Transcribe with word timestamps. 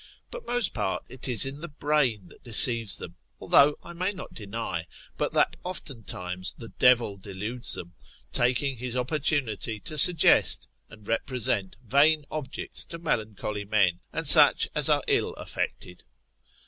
But 0.31 0.47
most 0.47 0.73
part 0.73 1.03
it 1.09 1.27
is 1.27 1.45
in 1.45 1.59
the 1.61 1.67
brain 1.67 2.27
that 2.29 2.43
deceives 2.43 2.97
them, 2.97 3.17
although 3.39 3.77
I 3.83 3.93
may 3.93 4.11
not 4.11 4.33
deny, 4.33 4.87
but 5.15 5.31
that 5.33 5.57
oftentimes 5.63 6.53
the 6.57 6.69
devil 6.69 7.17
deludes 7.17 7.75
them, 7.75 7.93
takes 8.33 8.61
his 8.61 8.97
opportunity 8.97 9.79
to 9.81 9.99
suggest, 9.99 10.67
and 10.89 11.07
represent 11.07 11.75
vain 11.85 12.25
objects 12.31 12.83
to 12.85 12.97
melancholy 12.97 13.63
men, 13.63 13.99
and 14.11 14.25
such 14.25 14.67
as 14.73 14.89
are 14.89 15.03
ill 15.07 15.33
affected. 15.35 16.03